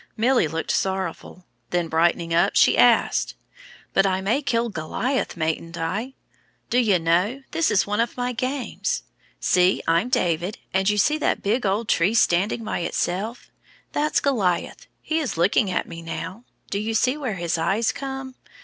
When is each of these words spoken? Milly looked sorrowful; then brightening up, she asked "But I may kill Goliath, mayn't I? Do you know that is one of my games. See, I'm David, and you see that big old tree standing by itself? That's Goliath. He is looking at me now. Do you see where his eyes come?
Milly 0.17 0.47
looked 0.47 0.71
sorrowful; 0.71 1.45
then 1.69 1.87
brightening 1.87 2.33
up, 2.33 2.55
she 2.55 2.75
asked 2.75 3.35
"But 3.93 4.03
I 4.03 4.19
may 4.19 4.41
kill 4.41 4.67
Goliath, 4.69 5.37
mayn't 5.37 5.77
I? 5.77 6.15
Do 6.71 6.79
you 6.79 6.97
know 6.97 7.43
that 7.51 7.69
is 7.69 7.85
one 7.85 7.99
of 7.99 8.17
my 8.17 8.31
games. 8.31 9.03
See, 9.39 9.79
I'm 9.87 10.09
David, 10.09 10.57
and 10.73 10.89
you 10.89 10.97
see 10.97 11.19
that 11.19 11.43
big 11.43 11.67
old 11.67 11.87
tree 11.87 12.15
standing 12.15 12.63
by 12.63 12.79
itself? 12.79 13.51
That's 13.91 14.21
Goliath. 14.21 14.87
He 15.03 15.19
is 15.19 15.37
looking 15.37 15.69
at 15.69 15.87
me 15.87 16.01
now. 16.01 16.45
Do 16.71 16.79
you 16.79 16.95
see 16.95 17.15
where 17.15 17.35
his 17.35 17.59
eyes 17.59 17.91
come? 17.91 18.33